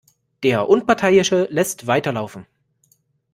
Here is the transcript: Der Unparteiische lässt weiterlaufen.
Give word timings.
Der 0.41 0.67
Unparteiische 0.67 1.45
lässt 1.51 1.85
weiterlaufen. 1.85 2.47